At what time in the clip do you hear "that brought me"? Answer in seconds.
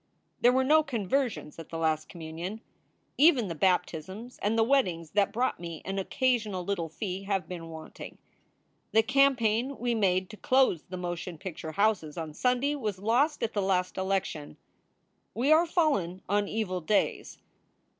5.11-5.83